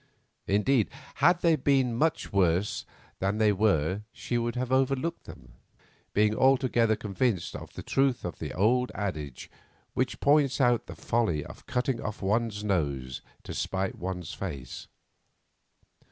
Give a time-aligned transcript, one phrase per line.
[0.47, 0.89] Indeed,
[1.21, 2.87] had they been much worse
[3.19, 5.53] than they were she would have overlooked them,
[6.11, 9.47] being altogether convinced of the truth of the old adage
[9.93, 14.87] which points out the folly of cutting off one's nose to spite one's face.